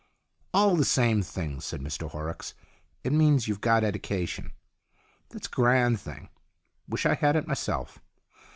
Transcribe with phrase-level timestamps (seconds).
[0.55, 2.55] "All the same thing," said Mr Horrocks."
[3.03, 4.51] It means you've got eddication.
[5.29, 6.29] That's a grand thing.
[6.89, 7.99] Wish I had it myself.